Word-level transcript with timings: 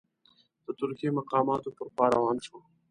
د 0.65 0.67
ترکي 0.79 1.07
مقاماتو 1.19 1.69
پر 1.77 1.87
خوا 1.93 2.05
روان 2.15 2.37
شو. 2.45 2.57